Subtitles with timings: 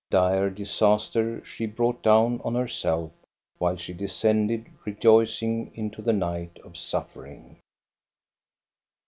[0.09, 3.11] Dire disaster she brought down on herself
[3.59, 7.59] while she descended rejoicing into the night of suffering.